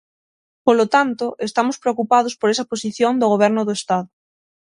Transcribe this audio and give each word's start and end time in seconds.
Polo 0.65 0.85
tanto, 0.95 1.25
estamos 1.47 1.79
preocupados 1.83 2.33
por 2.39 2.47
esa 2.53 2.69
posición 2.71 3.13
do 3.17 3.31
Goberno 3.33 3.61
do 3.65 3.73
Estado. 3.79 4.09